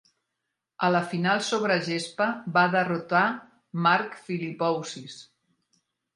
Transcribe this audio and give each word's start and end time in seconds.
A 0.85 0.87
la 0.93 1.01
final 1.11 1.43
sobre 1.47 1.75
gespa 1.89 2.27
va 2.57 2.65
derrotar 2.77 3.23
Mark 3.89 4.19
Philippoussis. 4.25 5.21